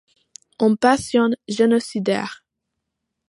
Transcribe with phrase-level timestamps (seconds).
[0.59, 2.43] Une passion génocidaire.